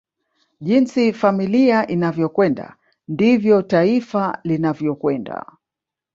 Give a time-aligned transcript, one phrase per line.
[0.61, 2.75] Jinsi familia inavyokwenda
[3.07, 5.45] ndivyo taifa linavyokwenda